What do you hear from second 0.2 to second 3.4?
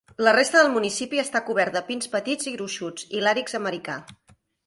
La resta del municipi està cobert de pins petits i gruixuts, i